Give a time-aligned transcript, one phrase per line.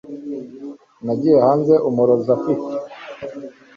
[1.05, 2.71] nagiye hanze, umurozi ufite